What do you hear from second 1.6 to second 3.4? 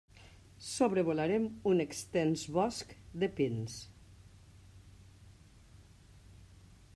un extens bosc de